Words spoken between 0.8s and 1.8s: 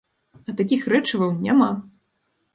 рэчываў няма!